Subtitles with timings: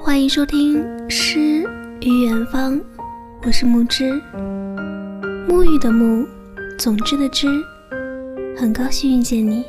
[0.00, 1.64] 欢迎收听《诗
[2.00, 2.74] 与远方》，
[3.44, 4.20] 我是木之，
[5.48, 6.26] 沐浴的沐，
[6.78, 7.46] 总之的之，
[8.56, 9.64] 很高兴遇见你。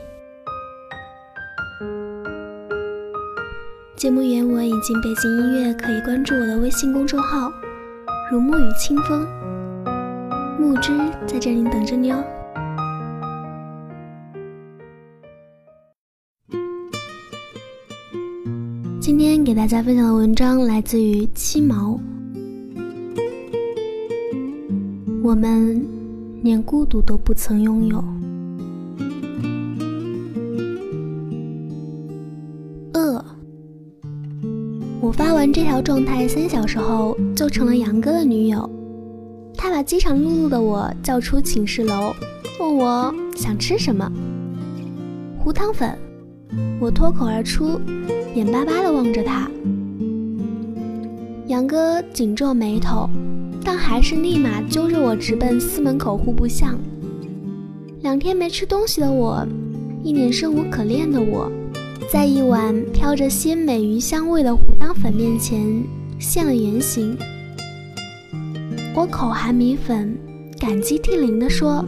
[3.96, 7.52] 节目原文以及背景音乐可以关注我的微信公众号
[8.32, 9.28] “如沐雨清风”，
[10.58, 10.98] 木之
[11.28, 12.24] 在这里等着你哦。
[19.50, 22.00] 给大家分享的文章来自于七毛。
[25.24, 25.84] 我们
[26.44, 27.98] 连孤独都不曾拥有。
[32.94, 33.26] 饿。
[35.02, 38.70] 我发完这条状态三小时后，就成了杨哥的女友。
[39.56, 42.14] 他把饥肠辘辘的我叫出寝室楼，
[42.60, 44.08] 问我想吃什么。
[45.40, 45.98] 糊汤粉。
[46.80, 47.82] 我脱口而出。
[48.40, 49.52] 眼巴巴地望着他，
[51.48, 53.10] 杨哥紧皱眉头，
[53.66, 56.80] 但还是立马揪着我直奔司门口户部巷。
[58.02, 59.46] 两天没吃东西的我，
[60.06, 61.52] 一脸生无可恋的我，
[62.10, 65.84] 在一碗飘着鲜美鱼香味的胡汤粉面前
[66.18, 67.18] 现了原形。
[68.96, 70.18] 我口含米粉，
[70.58, 71.84] 感激涕零地说：“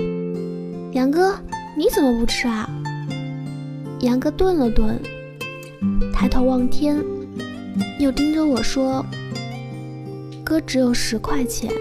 [0.91, 1.33] 杨哥，
[1.77, 2.69] 你怎么不吃啊？”
[4.03, 4.99] 杨哥顿了顿。
[6.21, 7.03] 抬头望天，
[7.97, 9.03] 又盯着我说
[10.45, 11.71] ：“哥只有十块钱。”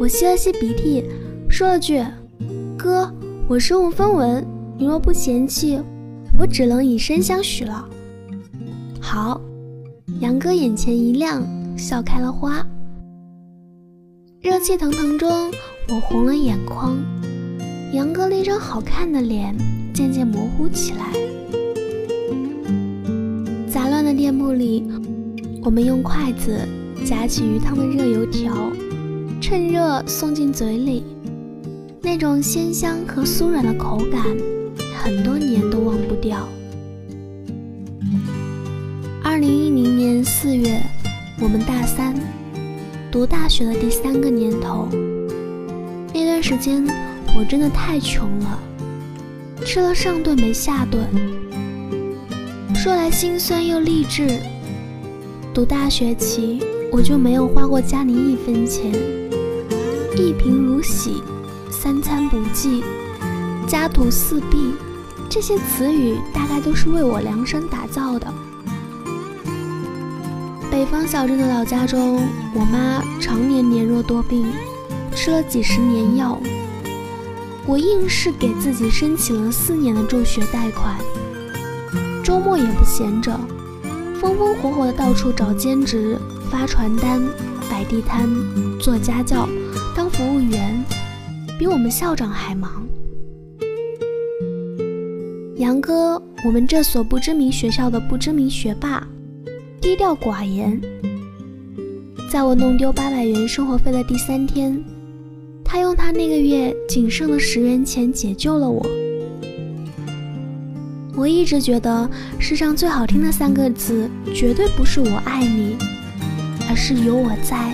[0.00, 1.04] 我吸了吸鼻涕，
[1.48, 2.04] 说了句
[2.76, 3.08] ：“哥，
[3.46, 4.44] 我身无分文，
[4.76, 5.80] 你若不嫌弃，
[6.36, 7.88] 我只能以身相许了。”
[9.00, 9.40] 好，
[10.18, 11.46] 杨哥眼前一亮，
[11.78, 12.66] 笑开了花。
[14.40, 15.30] 热气腾腾中，
[15.90, 16.98] 我红了眼眶，
[17.92, 19.56] 杨哥那张好看的脸
[19.94, 21.12] 渐渐模糊起来。
[24.16, 24.84] 店铺里，
[25.62, 26.58] 我们用筷子
[27.04, 28.70] 夹起鱼汤的热油条，
[29.40, 31.04] 趁热送进嘴里，
[32.00, 34.22] 那种鲜香和酥软的口感，
[34.96, 36.48] 很多年都忘不掉。
[39.22, 40.80] 二零一零年四月，
[41.40, 42.14] 我们大三，
[43.10, 44.88] 读大学的第三个年头。
[46.12, 46.86] 那段时间，
[47.36, 48.58] 我真的太穷了，
[49.64, 51.04] 吃了上顿没下顿。
[52.84, 54.38] 说来心酸又励志，
[55.54, 56.62] 读大学起
[56.92, 58.92] 我就没有花过家里一分钱，
[60.14, 61.22] 一贫如洗，
[61.70, 62.84] 三餐不济，
[63.66, 64.74] 家徒四壁，
[65.30, 68.30] 这些词语大概都是为我量身打造的。
[70.70, 74.44] 北方小镇的老家中，我妈常年年弱多病，
[75.14, 76.38] 吃了几十年药，
[77.64, 80.98] 我硬是给自己申请了四年的助学贷款。
[82.24, 83.38] 周末也不闲着，
[84.18, 86.18] 风风火火的到处找兼职，
[86.50, 87.20] 发传单、
[87.70, 88.26] 摆地摊、
[88.80, 89.46] 做家教、
[89.94, 90.82] 当服务员，
[91.58, 92.82] 比我们校长还忙。
[95.58, 99.06] 杨哥，我们这所不知名学校的不知名学霸，
[99.78, 100.80] 低调寡言。
[102.32, 104.82] 在我弄丢八百元生活费的第三天，
[105.62, 108.82] 他用他那个月仅剩的十元钱解救了我。
[111.16, 112.10] 我一直觉得
[112.40, 115.76] 世上最好听的三个字，绝对不是我爱你，
[116.68, 117.72] 而是有我在，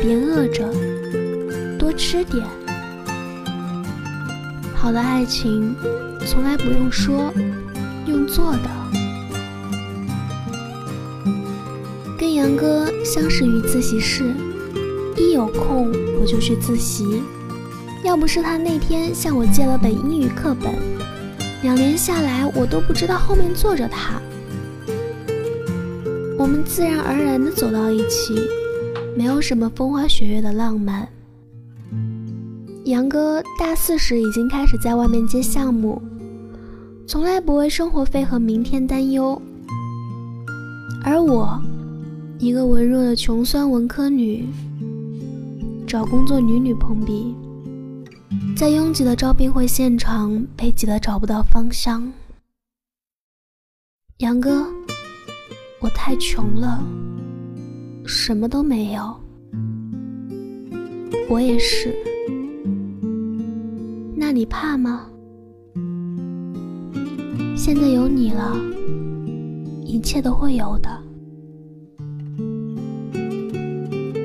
[0.00, 0.66] 别饿着，
[1.78, 2.42] 多吃点。
[4.74, 5.76] 好的爱情，
[6.26, 7.30] 从来不用说，
[8.06, 8.70] 用做的。
[12.18, 14.32] 跟杨哥相识于自习室，
[15.18, 17.22] 一有空我就去自习，
[18.02, 20.72] 要不是他那天向我借了本英语课本。
[21.66, 24.22] 两年下来，我都不知道后面坐着他。
[26.38, 28.38] 我们自然而然地走到一起，
[29.16, 31.08] 没有什么风花雪月的浪漫。
[32.84, 36.00] 杨哥大四时已经开始在外面接项目，
[37.04, 39.42] 从来不为生活费和明天担忧。
[41.02, 41.60] 而我，
[42.38, 44.46] 一个文弱的穷酸文科女，
[45.84, 47.34] 找工作屡屡碰壁。
[48.56, 52.10] 在拥挤的招聘会现场，被挤得找不到方向。
[54.20, 54.66] 杨哥，
[55.78, 56.82] 我太穷了，
[58.06, 59.14] 什么都没有。
[61.28, 61.94] 我也是。
[64.16, 65.06] 那你怕吗？
[67.54, 68.56] 现在有你了，
[69.84, 70.88] 一切都会有的。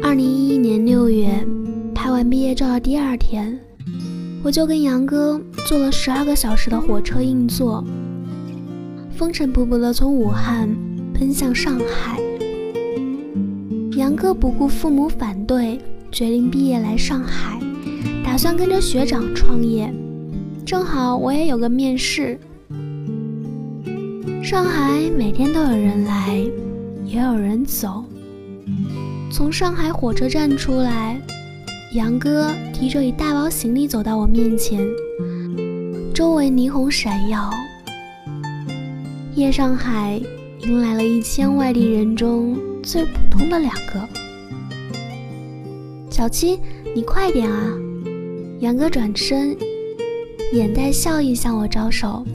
[0.01, 1.45] 二零一一年六月，
[1.93, 3.59] 拍完毕业照的第二天。
[4.43, 7.85] 我就跟杨哥坐了十二个小时的火车硬座，
[9.15, 10.67] 风尘仆仆地从武汉
[11.13, 12.19] 奔向上海。
[13.95, 15.79] 杨哥不顾父母反对，
[16.11, 17.59] 决定毕业来上海，
[18.25, 19.93] 打算跟着学长创业。
[20.65, 22.39] 正好我也有个面试。
[24.41, 26.35] 上海每天都有人来，
[27.05, 28.03] 也有人走。
[29.31, 31.21] 从上海火车站出来，
[31.93, 34.79] 杨哥提着一大包行李走到我面前，
[36.13, 37.51] 周围霓虹闪耀。
[39.35, 40.21] 夜上海
[40.61, 44.07] 迎来了一千外地人中最普通的两个。
[46.09, 46.61] 小七，
[46.95, 47.73] 你快点啊！
[48.61, 49.57] 杨哥转身。
[50.53, 52.25] 眼带笑意向我招手，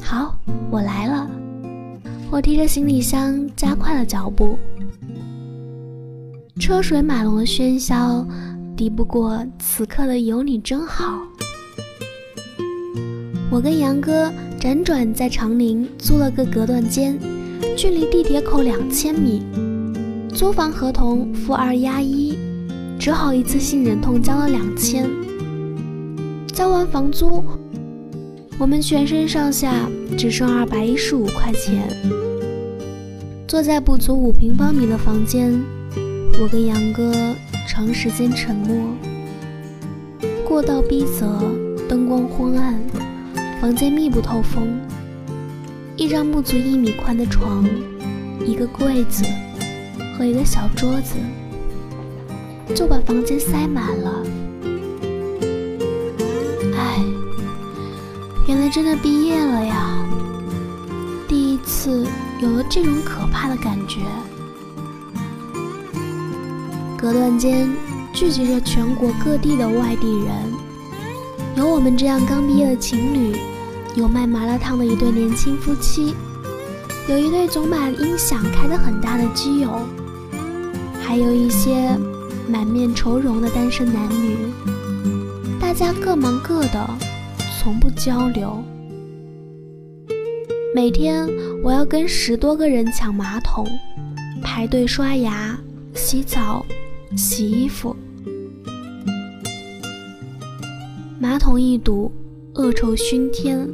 [0.00, 0.36] 好，
[0.70, 1.28] 我来了。
[2.30, 4.56] 我提着行李箱加快了脚步。
[6.60, 8.24] 车水马龙的喧嚣，
[8.76, 11.18] 敌不过此刻的有你真好。
[13.50, 17.18] 我跟杨哥辗转在长宁租了个隔断间，
[17.76, 19.42] 距离地铁口两千米。
[20.32, 22.38] 租房合同付二押一，
[23.00, 25.10] 只好一次性忍痛交了两千。
[26.52, 27.42] 交完房租，
[28.58, 31.88] 我们全身上下只剩二百一十五块钱。
[33.48, 35.60] 坐在不足五平方米的房间，
[36.36, 37.12] 我跟杨哥
[37.66, 38.76] 长时间沉默。
[40.44, 41.28] 过道逼仄，
[41.88, 42.78] 灯光昏暗，
[43.60, 44.80] 房间密不透风。
[45.96, 47.64] 一张不足一米宽的床，
[48.44, 49.24] 一个柜子
[50.18, 51.14] 和一个小桌子，
[52.74, 54.26] 就把房间塞满了。
[56.76, 57.00] 唉
[58.48, 60.04] 原来真的毕业了呀！
[61.28, 62.04] 第一次
[62.40, 64.00] 有了这种可怕的感觉。
[67.04, 67.68] 隔断间
[68.14, 70.54] 聚集着全国各地的外地人，
[71.54, 73.36] 有我们这样刚毕业的情侣，
[73.94, 76.14] 有卖麻辣烫的一对年轻夫妻，
[77.06, 79.82] 有一对总把音响开得很大的基友，
[81.02, 81.94] 还有一些
[82.48, 84.38] 满面愁容的单身男女。
[85.60, 86.88] 大家各忙各的。
[87.58, 88.64] 从不交流。
[90.74, 91.28] 每天
[91.62, 93.66] 我要跟十多个人抢马桶，
[94.42, 95.58] 排队刷牙、
[95.94, 96.64] 洗澡、
[97.16, 97.94] 洗衣服。
[101.20, 102.10] 马桶一堵，
[102.54, 103.68] 恶臭熏天，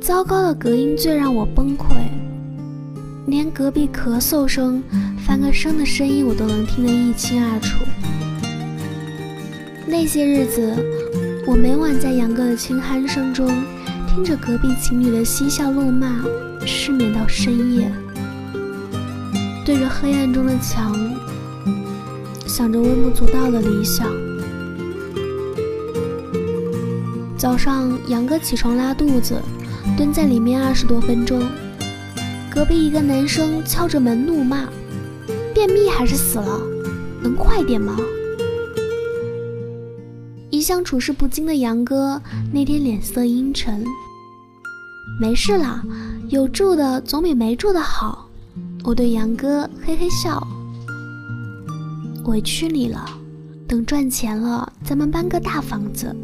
[0.00, 1.94] 糟糕的隔音最让我崩溃，
[3.26, 4.82] 连隔壁咳嗽声、
[5.18, 7.84] 翻个身的声音我都能听得一清二楚。
[9.86, 10.74] 那些日子。
[11.46, 13.50] 我每晚在杨哥的轻鼾声中，
[14.06, 16.22] 听着隔壁情侣的嬉笑怒骂，
[16.66, 17.90] 失眠到深夜。
[19.64, 20.94] 对着黑暗中的墙，
[22.58, 24.10] 想着微不足道的理想。
[27.36, 29.40] 早上，杨哥起床拉肚子，
[29.96, 31.40] 蹲在里面二十多分钟。
[32.50, 34.68] 隔壁一个男生敲着门怒骂
[35.54, 36.60] ：“便秘还是死了？
[37.22, 37.96] 能快点吗？”
[40.50, 42.20] 一向处事不惊的杨哥
[42.52, 43.84] 那天脸色阴沉。
[45.20, 45.80] 没事啦，
[46.28, 48.28] 有住的总比没住的好。
[48.82, 50.44] 我对杨哥嘿嘿笑。
[52.28, 53.06] 委屈你了，
[53.66, 56.14] 等赚钱了，咱们搬个大房子。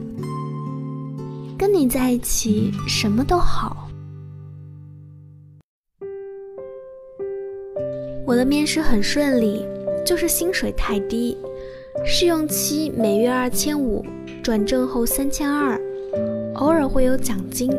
[1.56, 3.88] 跟你在一起什么都好。
[8.26, 9.64] 我的面试很顺利，
[10.04, 11.38] 就是薪水太低，
[12.04, 14.04] 试用期每月二千五。
[14.42, 15.80] 转正后三千二，
[16.56, 17.70] 偶尔会有奖金。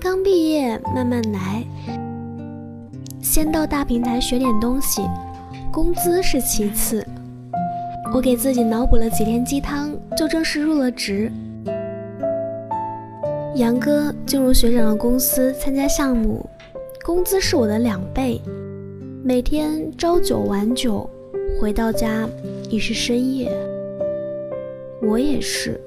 [0.00, 1.64] 刚毕业，慢慢来，
[3.20, 5.02] 先到大平台学点东西，
[5.72, 7.02] 工资是其次。
[8.14, 11.32] 我给自己脑补了几天鸡汤，就正式入了职。
[13.54, 16.44] 杨哥进入学长的公司参加项目，
[17.02, 18.38] 工资是我的两倍，
[19.24, 21.08] 每天朝九晚九，
[21.58, 22.28] 回到家
[22.68, 23.50] 已是深夜。
[25.00, 25.80] 我也是。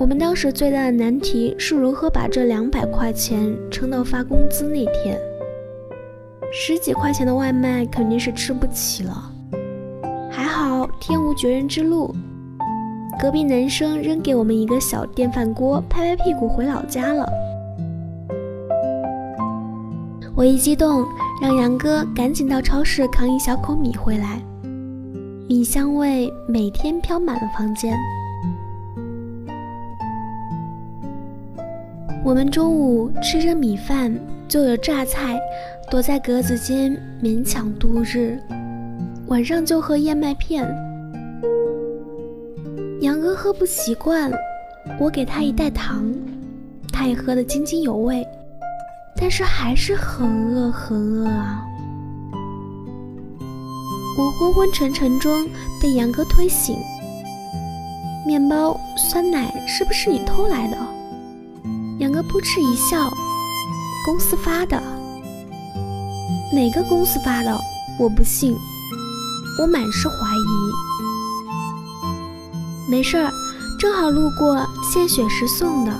[0.00, 5.16] 我们当时最大的难题是如何把这两百块钱撑到发工资那天。
[6.58, 9.30] 十几块钱的外卖肯定是吃不起了。
[10.30, 12.16] 还好天无绝人之路，
[13.20, 17.30] 隔壁男生扔给我们一个小电饭锅，拍拍屁股回老家了。
[20.34, 21.04] 我一激动，
[21.42, 24.40] 让杨哥赶紧到超市扛一小口米回来。
[25.46, 27.94] 米香味每天飘满了房间。
[32.24, 35.38] 我们中午吃着米饭，就有榨菜，
[35.90, 38.38] 躲在格子间勉强度日。
[39.28, 40.66] 晚上就喝燕麦片。
[43.00, 44.30] 杨哥喝不习惯，
[44.98, 46.12] 我给他一袋糖，
[46.92, 48.26] 他也喝得津津有味，
[49.16, 51.64] 但是还是很饿很饿啊！
[54.18, 55.46] 我昏昏沉沉中
[55.80, 56.76] 被杨哥推醒，
[58.26, 60.76] 面包、酸奶是不是你偷来的？
[61.98, 63.10] 杨哥扑哧一笑，
[64.04, 64.95] 公司发的。
[66.56, 67.54] 哪个公司发的？
[67.98, 68.56] 我不信，
[69.60, 70.72] 我满是怀疑。
[72.90, 73.30] 没事儿，
[73.78, 75.92] 正好路过，献血时送的。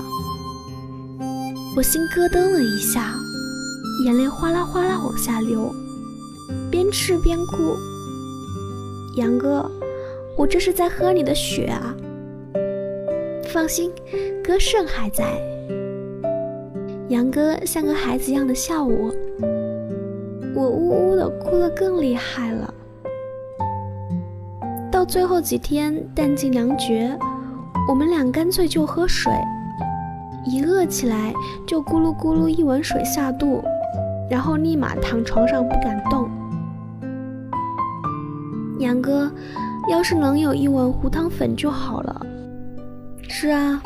[1.75, 3.13] 我心咯噔了一下，
[4.03, 5.71] 眼泪哗啦哗啦往下流，
[6.71, 7.75] 边吃边哭。
[9.15, 9.63] 杨哥，
[10.35, 11.95] 我这是在喝你的血啊！
[13.53, 13.91] 放心，
[14.43, 15.39] 哥肾还在。
[17.09, 19.13] 杨哥像个孩子一样的笑我。
[20.57, 22.73] 我呜呜的哭得更厉害了，
[24.91, 27.15] 到最后几天弹尽粮绝，
[27.87, 29.31] 我们俩干脆就喝水，
[30.43, 31.31] 一饿起来
[31.67, 33.63] 就咕噜咕噜一碗水下肚，
[34.31, 36.27] 然后立马躺床上不敢动。
[38.79, 39.31] 杨哥，
[39.91, 42.25] 要是能有一碗胡汤粉就好了。
[43.29, 43.79] 是啊，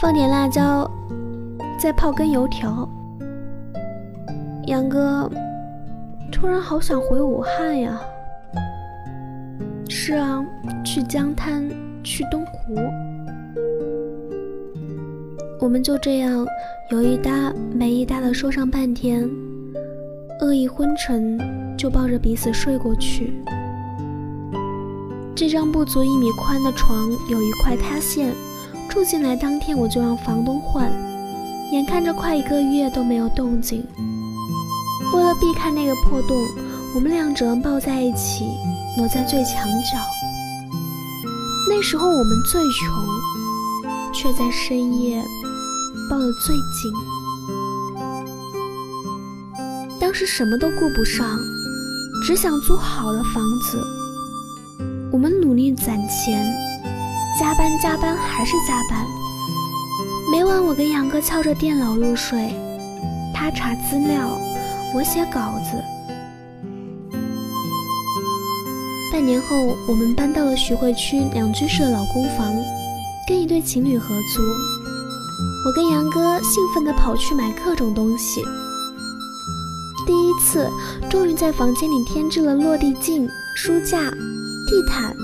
[0.00, 0.88] 放点辣椒，
[1.80, 2.88] 再泡根油条。
[4.68, 5.28] 杨哥。
[6.32, 8.00] 突然好想回武汉呀！
[9.88, 10.44] 是啊，
[10.84, 11.68] 去江滩，
[12.02, 12.74] 去东湖。
[15.60, 16.44] 我们就这样
[16.90, 19.28] 有一搭没一搭的说上半天，
[20.40, 21.38] 饿意昏沉，
[21.76, 23.32] 就抱着彼此睡过去。
[25.36, 28.32] 这张不足一米宽的床有一块塌陷，
[28.88, 30.90] 住进来当天我就让房东换，
[31.72, 33.84] 眼看着快一个月都没有动静。
[35.12, 36.36] 为了避开那个破洞，
[36.94, 38.46] 我们俩只能抱在一起，
[38.96, 39.98] 挪在最墙角。
[41.68, 45.22] 那时候我们最穷，却在深夜
[46.08, 46.92] 抱得最紧。
[50.00, 51.38] 当时什么都顾不上，
[52.24, 53.82] 只想租好的房子。
[55.12, 56.44] 我们努力攒钱，
[57.38, 59.06] 加班加班还是加班。
[60.32, 62.54] 每晚我跟杨哥敲着电脑入睡，
[63.34, 64.38] 他查资料。
[64.94, 65.82] 我写稿子。
[69.10, 69.56] 半年后，
[69.88, 72.52] 我们搬到了徐汇区两居室的老公房，
[73.28, 74.42] 跟一对情侣合租。
[75.66, 78.42] 我跟杨哥兴奋地跑去买各种东西。
[80.06, 80.68] 第一次，
[81.08, 85.14] 终于在房间里添置了落地镜、书架、地毯，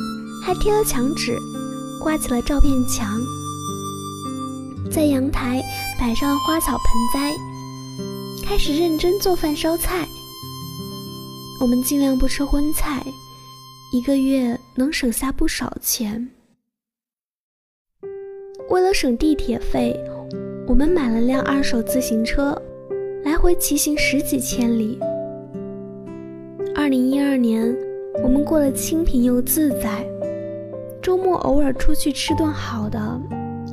[0.45, 1.37] 还贴了墙纸，
[2.03, 3.21] 挂起了照片墙，
[4.93, 5.61] 在阳台
[5.99, 6.79] 摆上花草盆
[7.13, 7.35] 栽。
[8.49, 10.09] 开始认真做饭烧菜，
[11.61, 13.05] 我们尽量不吃荤菜，
[13.93, 16.31] 一个月能省下不少钱。
[18.71, 19.95] 为了省地铁费，
[20.67, 22.57] 我们买了辆二手自行车，
[23.23, 24.99] 来回骑行十几千里。
[26.75, 27.77] 二零一二年，
[28.25, 30.03] 我们过得清贫又自在，
[31.03, 33.21] 周末偶尔出去吃顿好的，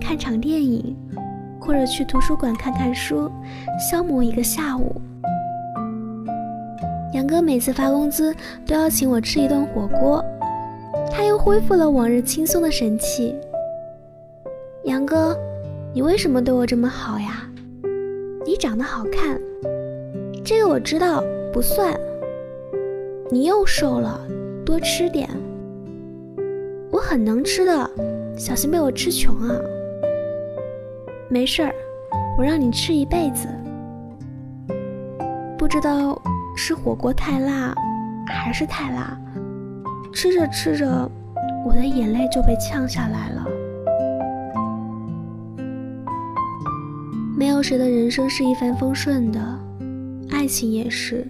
[0.02, 0.94] 看场电影。
[1.66, 3.30] 或者去图书馆看看书，
[3.80, 5.02] 消磨一个下午。
[7.14, 8.36] 杨哥每次发工资
[8.68, 10.24] 都要请我吃一顿火锅，
[11.12, 13.36] 他又恢复了往日轻松的神气。
[14.84, 15.36] 杨哥，
[15.94, 17.50] 你为什么对我这么好呀？
[18.46, 19.40] 你长得好看，
[20.44, 21.98] 这个我知道不算。
[23.32, 24.20] 你又瘦了，
[24.64, 25.28] 多吃点。
[26.92, 27.90] 我很能吃的，
[28.38, 29.60] 小心被我吃穷啊。
[31.28, 31.74] 没事儿，
[32.38, 33.48] 我让你吃一辈子。
[35.58, 36.22] 不知道
[36.56, 37.74] 是火锅太辣，
[38.28, 39.18] 还是太辣，
[40.14, 41.10] 吃着吃着，
[41.66, 43.46] 我的眼泪就被呛下来了。
[47.36, 49.40] 没有谁的人生是一帆风顺的，
[50.30, 51.28] 爱情也是。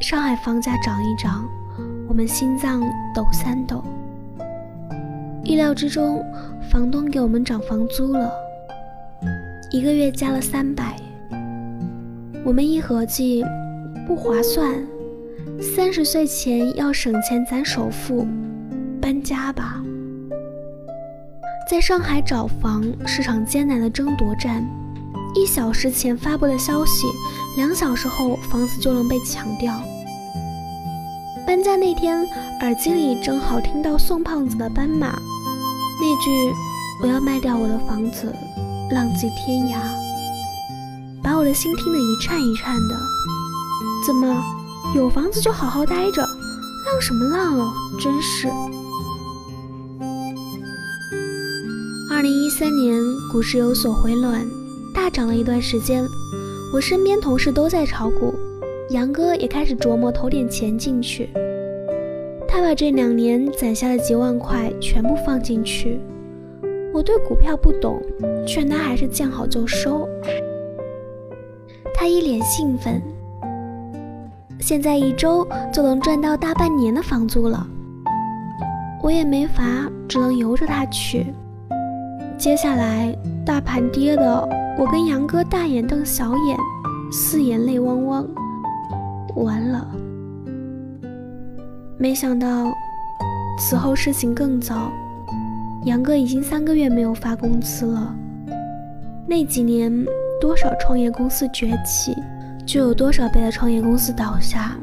[0.00, 1.48] 上海房价涨一涨，
[2.08, 2.80] 我们心脏
[3.14, 3.84] 抖三抖。
[5.44, 6.22] 意料之中，
[6.70, 8.30] 房东给我们涨房租了。
[9.72, 10.96] 一个月加了三百，
[12.44, 13.44] 我们一合计，
[14.04, 14.74] 不划算。
[15.60, 18.26] 三十岁前要省钱攒首付，
[19.00, 19.80] 搬家吧。
[21.70, 24.66] 在上海找房是场艰难的争夺战，
[25.36, 27.06] 一小时前发布的消息，
[27.56, 29.80] 两小时后房子就能被抢掉。
[31.46, 32.26] 搬家那天，
[32.62, 35.16] 耳机里正好听到宋胖子的《斑马》，
[36.00, 36.52] 那句
[37.02, 38.34] “我要卖掉我的房子”。
[38.92, 39.78] 浪迹天涯，
[41.22, 42.96] 把我的心听得一颤一颤的。
[44.06, 44.42] 怎么，
[44.96, 47.72] 有房子就好好待着，浪什么浪哦？
[48.00, 48.48] 真是。
[52.10, 54.44] 二零一三年股市有所回暖，
[54.92, 56.06] 大大涨了一段时间，
[56.74, 58.34] 我身边同事都在炒股，
[58.90, 61.30] 杨哥也开始琢磨投点钱进去。
[62.46, 65.98] 他把这两年攒下的几万块全部放进去。
[67.00, 67.98] 我对股票不懂，
[68.46, 70.06] 劝他还是见好就收。
[71.94, 73.02] 他一脸兴奋，
[74.58, 77.66] 现在一周就能赚到大半年的房租了。
[79.02, 81.32] 我也没法，只能由着他去。
[82.36, 83.16] 接下来
[83.46, 84.46] 大盘跌的，
[84.78, 86.58] 我跟杨哥大眼瞪小眼，
[87.10, 88.28] 四眼泪汪汪，
[89.36, 89.88] 完了。
[91.96, 92.70] 没想到
[93.58, 94.92] 此后事情更糟，
[95.84, 98.14] 杨哥已经三个月没有发工资了。
[99.26, 99.92] 那几年
[100.40, 102.14] 多少创业公司崛起，
[102.66, 104.76] 就有多少倍的创业公司倒下。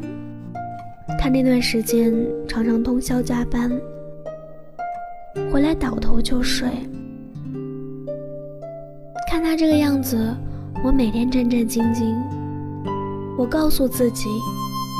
[1.20, 2.13] 他那段时间
[2.48, 3.72] 常常通宵加班，
[5.51, 6.68] 回来倒头就睡。
[9.30, 10.34] 看他这个样子，
[10.84, 12.16] 我每天战战兢兢。
[13.38, 14.25] 我告诉自己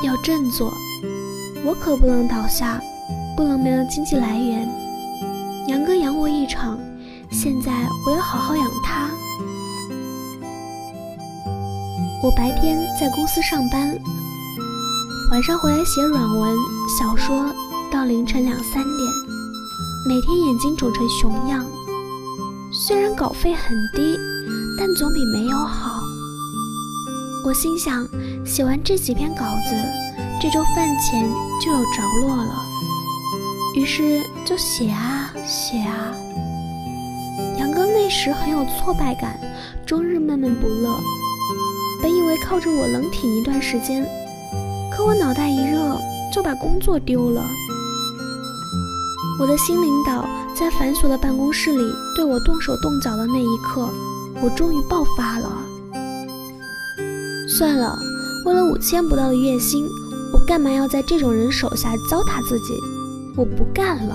[0.06, 0.70] 要振作，
[1.64, 2.80] 我可不能倒下，
[3.36, 4.68] 不能没了经济来源。
[5.68, 6.78] 杨哥养我一场，
[7.30, 7.70] 现在
[8.06, 9.10] 我要好好养他。
[12.22, 13.94] 我白天在公司上班，
[15.30, 16.56] 晚上回来写软文、
[16.98, 17.52] 小说，
[17.92, 19.12] 到凌晨两三点，
[20.06, 21.66] 每天眼睛肿成熊样。
[22.72, 24.16] 虽然稿费很低，
[24.78, 26.00] 但总比没有好。
[27.44, 28.08] 我心想，
[28.42, 29.76] 写完这几篇稿子，
[30.40, 31.30] 这周饭钱
[31.62, 32.54] 就有着落了。
[33.76, 35.17] 于是就写啊
[35.48, 36.12] 写啊。
[37.58, 39.40] 杨哥那时很有挫败感，
[39.86, 40.94] 终日闷闷不乐。
[42.02, 44.06] 本以为靠着我能挺一段时间，
[44.92, 45.98] 可我脑袋一热
[46.32, 47.42] 就把工作丢了。
[49.40, 53.88] 我的新领导在繁琐的办公室里对我动手动脚的那一刻，
[54.42, 55.50] 我终于爆发了。
[57.48, 57.98] 算了，
[58.44, 59.88] 为了五千不到的月薪，
[60.34, 62.74] 我干嘛要在这种人手下糟蹋自己？
[63.34, 64.14] 我不干了！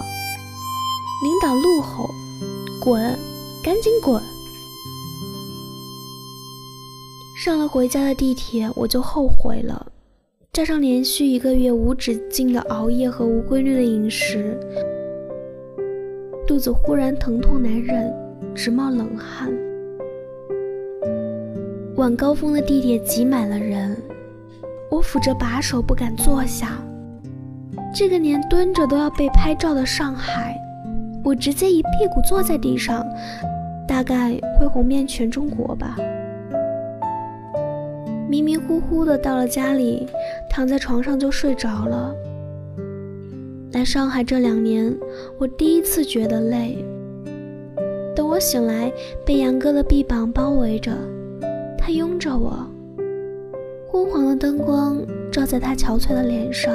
[1.24, 2.10] 领导怒吼
[2.84, 3.02] ：“滚，
[3.64, 4.22] 赶紧滚！”
[7.44, 9.88] 上了回家的地铁，我就后悔了。
[10.52, 14.60] 加上连续一个月无止境的熬夜和无规律的饮食。
[16.46, 18.14] 肚子忽然疼痛难忍，
[18.54, 19.52] 直冒冷汗。
[21.96, 23.98] 晚高峰的地铁挤满了人，
[24.92, 26.78] 我扶着把手不敢坐下。
[27.96, 30.56] 这个连蹲着都要被拍照的上海，
[31.24, 33.06] 我直接一屁股坐在地上，
[33.88, 35.96] 大概会红遍全中国吧。
[38.30, 40.08] 迷迷糊糊的到了家里，
[40.50, 42.14] 躺在床上就睡着了。
[43.72, 44.94] 来上海这两年，
[45.40, 46.84] 我第一次觉得累。
[48.16, 48.92] 等我醒来，
[49.26, 50.92] 被杨哥的臂膀包围着，
[51.78, 52.68] 他拥着我，
[53.90, 56.74] 昏黄的灯光照在他憔悴的脸上，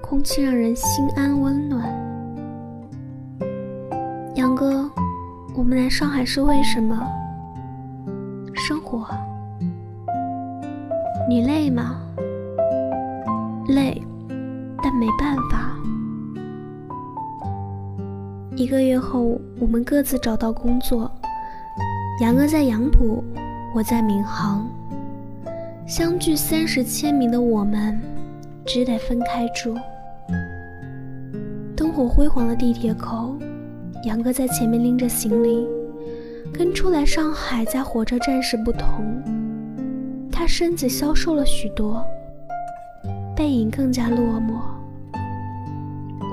[0.00, 2.03] 空气让人心安温暖。
[4.36, 4.90] 杨哥，
[5.54, 7.00] 我们来上海是为什么？
[8.52, 9.06] 生活。
[11.28, 12.00] 你累吗？
[13.68, 14.02] 累。
[14.82, 15.70] 但没办法。
[18.56, 21.10] 一个月后，我们各自找到工作。
[22.20, 23.22] 杨哥在杨浦，
[23.72, 24.68] 我在闵行。
[25.86, 27.98] 相距三十千米的我们，
[28.66, 29.74] 只得分开住。
[31.76, 33.33] 灯火辉煌的地铁口，
[34.04, 35.66] 杨哥在前面拎着行李，
[36.52, 39.02] 跟初来上海在火车站时不同，
[40.30, 42.04] 他身子消瘦了许多。
[43.34, 44.60] 背影更加落寞，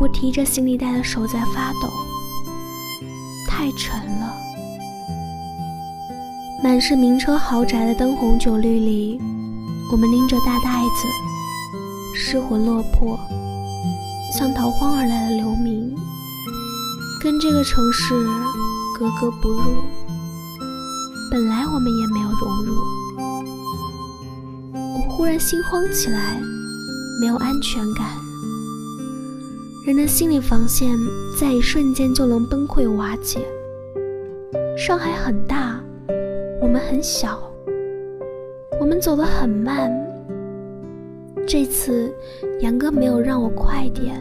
[0.02, 1.90] 我提着行李袋的手在发抖，
[3.50, 4.36] 太沉了。
[6.62, 9.20] 满是名车豪宅的灯红酒绿里，
[9.92, 11.08] 我们拎着大袋子，
[12.16, 13.18] 失魂落魄，
[14.38, 15.96] 像逃荒而来的流民，
[17.24, 18.16] 跟这个城市
[18.98, 19.62] 格格不入。
[21.30, 22.76] 本来我们也没有融入，
[24.74, 26.42] 我忽然心慌起来。
[27.20, 28.08] 没有安全感，
[29.86, 30.98] 人的心理防线
[31.40, 33.48] 在一瞬间就能崩溃瓦解。
[34.76, 35.80] 上海很大，
[36.60, 37.40] 我们很小，
[38.80, 39.92] 我们走得很慢。
[41.46, 42.12] 这次
[42.62, 44.20] 杨哥没有让我快点。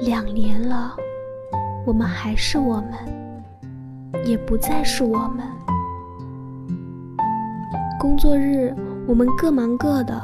[0.00, 0.96] 两年了，
[1.90, 2.92] 我们还是我们，
[4.24, 5.44] 也不再是我们。
[7.98, 8.72] 工作日
[9.08, 10.16] 我们各忙各的。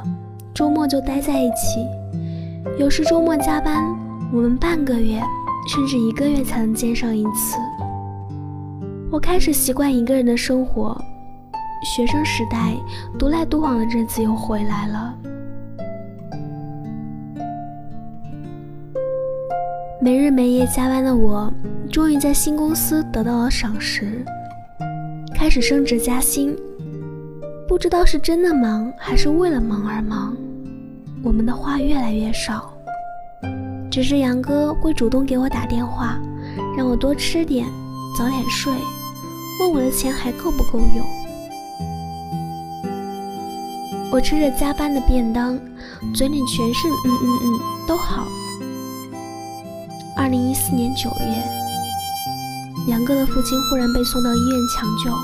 [0.55, 1.85] 周末就待在一起，
[2.79, 3.85] 有时周末加班，
[4.33, 5.21] 我们半个月
[5.67, 7.57] 甚至一个月才能见上一次。
[9.11, 10.97] 我开始习惯一个人的生活，
[11.83, 12.77] 学生时代
[13.19, 15.15] 独来独往的日子又回来了。
[20.07, 21.53] 没日没夜加班的我，
[21.91, 24.25] 终于在新公司得到了赏识，
[25.35, 26.57] 开始升职加薪。
[27.67, 30.37] 不知道是真的忙，还是为了忙而忙，
[31.25, 32.73] 我们的话越来越少。
[33.91, 36.17] 只是杨哥会主动给我打电话，
[36.79, 37.67] 让我多吃点，
[38.17, 38.73] 早点睡，
[39.59, 41.05] 问我的钱还够不够用。
[44.13, 45.59] 我吃着加班的便当，
[46.15, 48.25] 嘴里全是嗯嗯嗯，都好。
[50.17, 51.45] 二零一四年九月，
[52.89, 55.15] 杨哥的父亲忽然被送到医院抢救，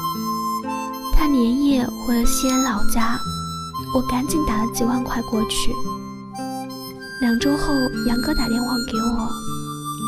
[1.14, 3.18] 他连夜回了西安老家，
[3.94, 5.72] 我赶紧打了几万块过去。
[7.22, 7.72] 两周后，
[8.06, 9.30] 杨哥打电话给我，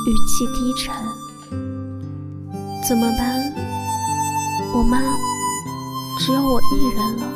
[0.06, 0.94] 语气低沉
[2.86, 3.52] ：“怎么办？
[4.74, 5.00] 我妈
[6.18, 7.26] 只有我一人了。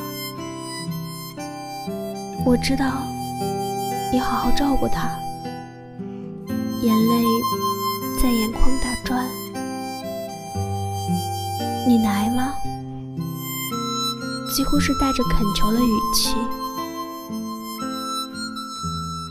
[2.45, 3.03] 我知道，
[4.13, 5.09] 你好好照顾她。”
[6.89, 7.23] 眼泪
[8.19, 9.23] 在眼眶打转，
[11.87, 12.55] 你来吗？
[14.57, 16.35] 几乎是带着恳求的语气。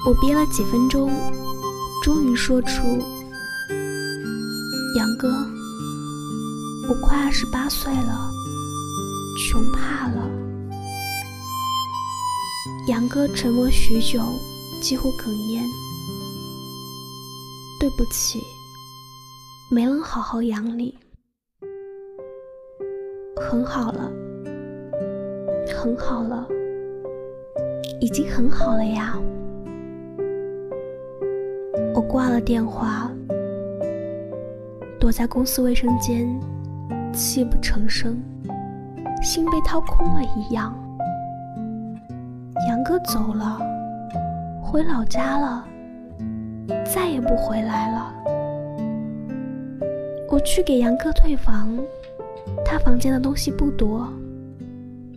[0.06, 1.12] 我憋了几分钟，
[2.04, 2.84] 终于说出
[4.96, 5.28] ：“杨哥，
[6.88, 8.32] 我快二十八岁了，
[9.50, 10.30] 穷怕了。”
[12.88, 14.22] 杨哥沉默许久，
[14.80, 15.67] 几乎哽咽。
[17.88, 18.41] 对不起，
[19.71, 20.93] 没能好好养你。
[23.38, 24.12] 很好了，
[25.73, 26.45] 很好了，
[28.02, 29.17] 已经很好了呀。
[31.95, 33.10] 我挂了电话，
[35.00, 36.28] 躲在公司卫生间，
[37.13, 38.21] 泣不成声，
[39.23, 40.78] 心被掏空了一样。
[42.67, 43.58] 杨哥走了，
[44.62, 45.65] 回老家了。
[46.86, 48.13] 再也不回来了。
[50.30, 51.77] 我去给杨哥退房，
[52.65, 54.08] 他房间的东西不多。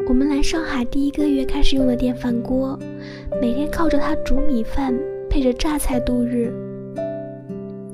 [0.09, 2.79] 我们来上海第一个月开始用的电饭锅，
[3.41, 6.53] 每天靠着它煮米饭，配着榨菜度日。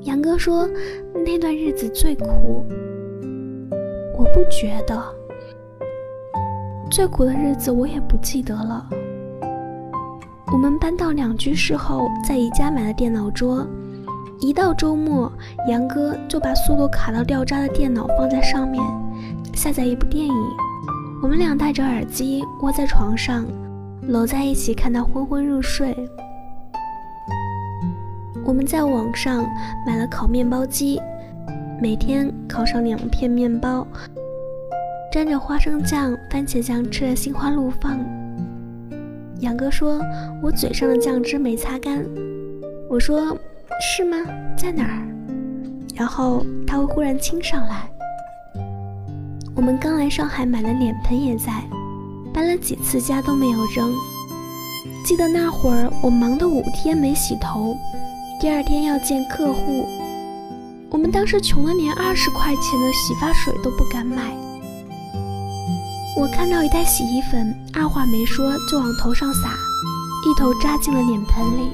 [0.03, 0.67] 杨哥说
[1.25, 2.63] 那段日子最苦，
[4.17, 4.97] 我不觉得。
[6.89, 8.87] 最苦的日子我也不记得了。
[10.51, 13.67] 我们搬到两居室后，在宜家买了电脑桌。
[14.39, 15.29] 一到周末，
[15.67, 18.81] 杨哥就把速度卡到掉渣的电脑放在上面，
[19.53, 20.33] 下载一部电影。
[21.21, 23.45] 我们俩戴着耳机窝在床上，
[24.03, 25.93] 搂在一起看到昏昏入睡。
[28.45, 29.45] 我们在网上
[29.85, 31.01] 买了烤面包机，
[31.81, 33.85] 每天烤上两片面包，
[35.11, 37.99] 沾着花生酱、番茄酱，吃的心花怒放。
[39.39, 40.01] 杨哥说
[40.41, 42.03] ：“我嘴上的酱汁没擦干。”
[42.89, 43.37] 我说
[43.81, 44.17] ：“是吗？
[44.57, 45.07] 在哪儿？”
[45.95, 47.89] 然后他会忽然亲上来。
[49.55, 51.63] 我们刚来上海买的脸盆也在，
[52.33, 53.93] 搬了几次家都没有扔。
[55.05, 57.75] 记得那会儿我忙得五天没洗头，
[58.39, 59.85] 第二天要见客户，
[60.89, 64.35] 我们当时穷得连二十块钱的洗发水都不敢买。
[66.19, 69.55] 我看到一袋洗衣粉，二话没说就往头上撒，
[70.25, 71.69] 一头扎进了脸盆里。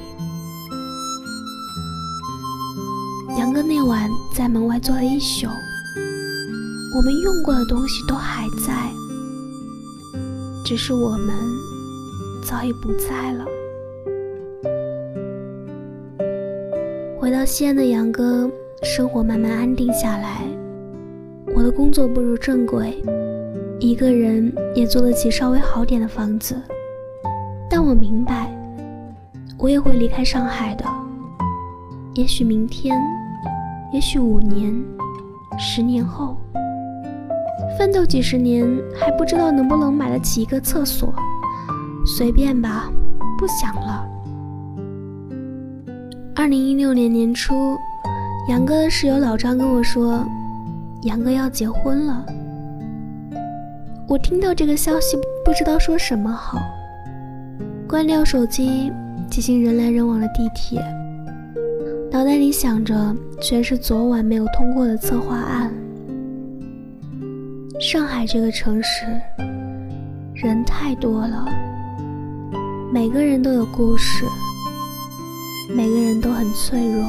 [3.38, 5.48] 杨哥那晚在门外坐了一宿，
[6.94, 8.92] 我们用过的东西都还在，
[10.62, 11.34] 只是我们
[12.44, 13.46] 早已不在了。
[17.18, 18.46] 回到西安的杨哥，
[18.82, 20.42] 生活慢慢安定下来，
[21.56, 23.02] 我的工作步入正轨。
[23.84, 26.58] 一个人也租得起稍微好点的房子，
[27.68, 28.50] 但我明白，
[29.58, 30.86] 我也会离开上海的。
[32.14, 32.98] 也许明天，
[33.92, 34.74] 也许五年、
[35.58, 36.38] 十年后，
[37.76, 38.66] 奋斗几十年
[38.98, 41.14] 还不知道能不能买得起一个厕所。
[42.06, 42.90] 随便吧，
[43.36, 44.08] 不想了。
[46.34, 47.76] 二零一六年年初，
[48.48, 50.24] 杨哥的室友老张跟我说，
[51.02, 52.24] 杨哥要结婚了。
[54.06, 56.58] 我听到这个消息，不知道说什么好。
[57.88, 58.92] 关掉手机，
[59.30, 60.78] 挤进人来人往的地铁，
[62.10, 62.94] 脑袋里想着
[63.40, 65.72] 全是昨晚没有通过的策划案。
[67.80, 69.06] 上海这个城市，
[70.34, 71.48] 人太多了，
[72.92, 74.24] 每个人都有故事，
[75.74, 77.02] 每个人都很脆弱。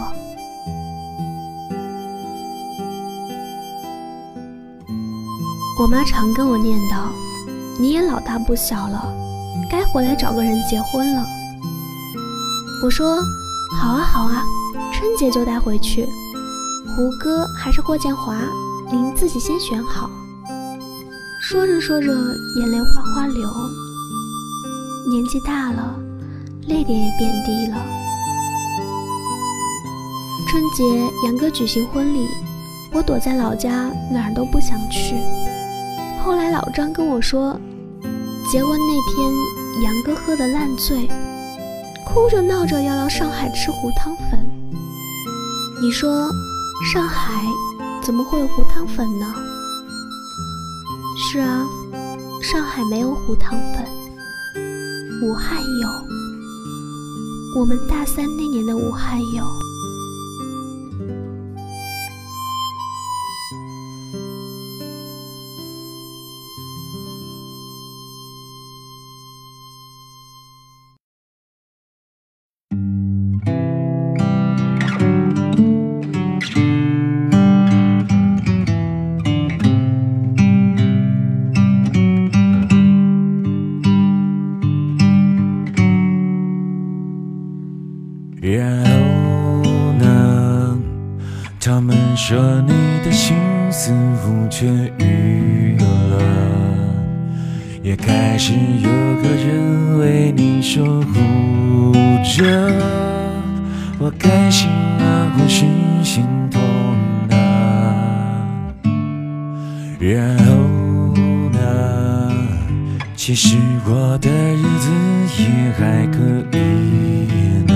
[5.77, 7.09] 我妈常跟我念叨
[7.77, 9.13] ：“你也老大不小了，
[9.69, 11.25] 该回来找个人结婚了。”
[12.81, 13.21] 我说
[13.77, 14.41] ：“好啊，好啊，
[14.93, 16.05] 春节就带回去。
[16.95, 18.37] 胡歌还是霍建华，
[18.89, 20.09] 您自己先选好。”
[21.43, 22.07] 说着说着，
[22.57, 23.49] 眼泪哗哗流。
[25.09, 25.93] 年纪大了，
[26.67, 27.77] 泪点也变低了。
[30.47, 30.83] 春节
[31.25, 32.29] 杨哥举行婚礼，
[32.93, 35.15] 我躲在老家，哪儿都不想去。
[36.25, 37.55] 后来老张跟我说，
[38.51, 39.31] 结婚那天
[39.83, 41.07] 杨哥喝得烂醉，
[42.03, 44.39] 哭着闹着要到上海吃胡汤粉。
[45.79, 46.27] 你说
[46.91, 47.43] 上海
[48.01, 49.35] 怎么会有胡汤粉呢？
[51.15, 51.63] 是啊，
[52.41, 53.85] 上海没有胡汤粉，
[55.21, 55.87] 武汉有。
[57.59, 59.45] 我们大三那年的武汉有。
[113.27, 113.57] 其实
[113.87, 114.91] 我的日子
[115.39, 115.47] 也
[115.79, 116.19] 还可
[116.55, 116.59] 以
[117.65, 117.73] 呢，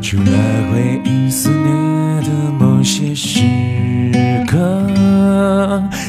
[0.00, 0.32] 除了
[0.72, 1.68] 回忆思念
[2.22, 2.30] 的。
[2.58, 3.40] 某些时
[4.48, 4.88] 刻，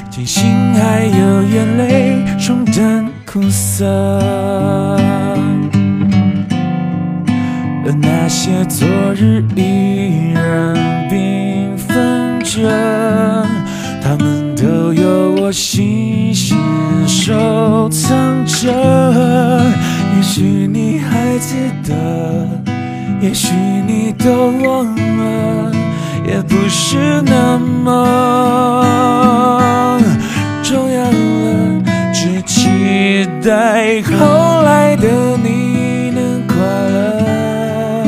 [0.09, 3.85] 庆幸还有眼泪冲淡苦涩，
[7.85, 10.73] 而那些昨日依然
[11.09, 13.42] 缤纷着，
[15.53, 16.57] 我细心
[17.07, 18.73] 收藏着。
[20.15, 21.93] 也许你还记得，
[23.21, 23.53] 也许
[23.85, 25.71] 你都忘了。
[26.25, 27.93] 也不是那么
[30.63, 36.55] 重要了，只期待后来的你能快
[36.89, 38.03] 乐，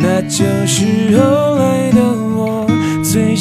[0.00, 2.02] 那就是后来的
[2.34, 2.66] 我
[3.04, 3.36] 最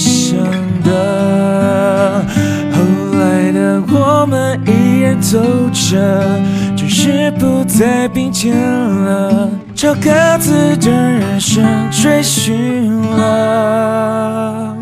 [5.34, 5.40] 走
[5.72, 6.40] 着，
[6.78, 9.50] 只是不再并肩了。
[9.74, 14.78] 朝各自的人生追寻了，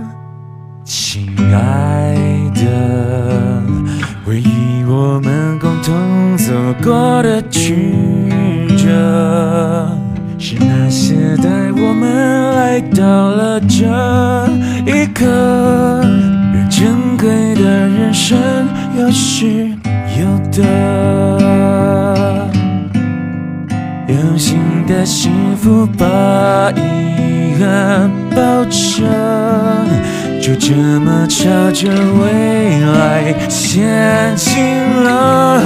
[0.83, 2.17] 亲爱
[2.53, 3.63] 的，
[4.25, 7.87] 回忆我们共同走过的曲
[8.77, 9.89] 折，
[10.37, 13.85] 是那些带我们来到了这
[14.85, 15.25] 一刻，
[16.53, 18.37] 让珍贵的人生
[18.99, 19.70] 有失
[20.51, 20.61] 的。
[24.07, 29.07] 用心的幸福把遗憾包着，
[30.41, 34.51] 就这么朝着未来前进
[35.03, 35.61] 了。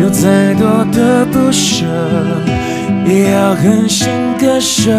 [0.00, 1.84] 有再多的不舍，
[3.06, 4.90] 也要狠心割舍，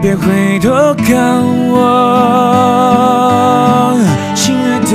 [0.00, 1.78] 别回头看我，
[4.34, 4.94] 亲爱的，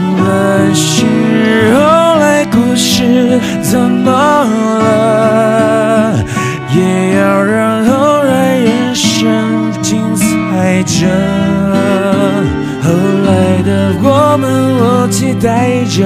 [0.21, 1.03] 无论是
[1.73, 1.79] 后
[2.19, 4.11] 来故事怎么
[4.83, 6.23] 了，
[6.75, 11.07] 也要让后来人生精彩着。
[12.83, 12.91] 后
[13.25, 14.43] 来的我们，
[14.77, 16.05] 我期待着，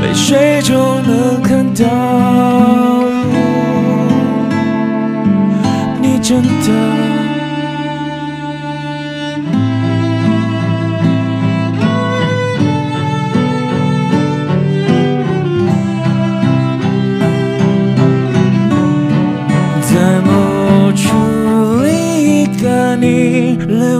[0.00, 1.84] 泪水中能看到
[6.00, 6.46] 你真的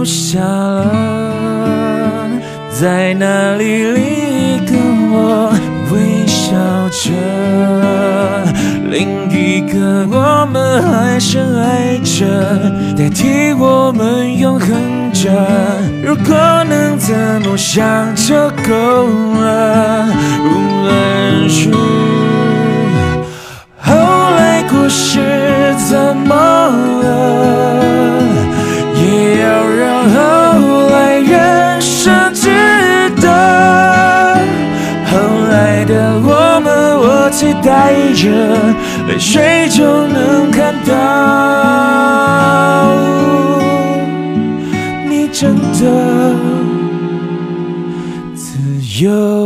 [0.06, 0.86] 下了。
[2.70, 4.72] 在那里，另一个
[5.10, 5.52] 我
[5.90, 6.56] 微笑
[6.90, 7.10] 着。
[8.88, 12.24] 另一个我们还深爱着，
[12.96, 14.68] 代替我们永恒
[15.12, 15.28] 着。
[16.04, 16.36] 如果
[16.68, 18.34] 能这么想就
[18.66, 19.08] 够
[19.40, 20.06] 了，
[20.44, 20.48] 无
[20.84, 21.70] 论是
[23.80, 23.92] 后
[24.36, 26.34] 来故事怎么
[27.02, 27.04] 了，
[37.66, 38.30] 带着，
[39.08, 40.94] 泪水就能看到，
[45.08, 45.80] 你真的
[48.36, 48.56] 自
[49.02, 49.45] 由。